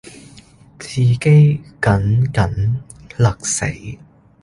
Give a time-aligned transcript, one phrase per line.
[0.79, 2.69] 自己緊緊
[3.17, 3.65] 勒死；